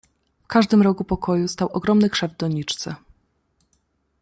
[0.43, 2.95] "W każdym rogu pokoju stał ogromny krzew w doniczce."